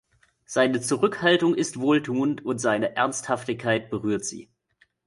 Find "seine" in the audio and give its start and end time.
0.45-0.81, 2.57-2.95